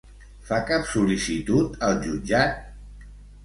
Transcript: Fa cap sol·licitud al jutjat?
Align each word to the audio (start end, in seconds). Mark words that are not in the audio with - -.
Fa 0.47 0.57
cap 0.69 0.87
sol·licitud 0.93 1.79
al 1.91 2.03
jutjat? 2.09 2.61